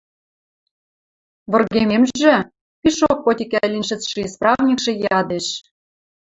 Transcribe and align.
–Выргемемжӹ?– 1.51 2.35
пишок 2.81 3.17
потикӓ 3.25 3.59
лин 3.71 3.83
шӹцшӹ 3.87 4.19
исправникшӹ 4.27 4.91
ядеш. 5.19 5.47